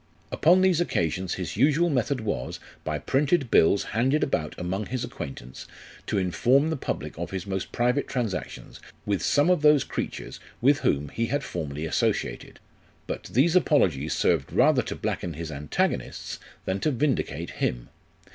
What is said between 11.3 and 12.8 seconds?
formerly associated; VOL. rv. p 66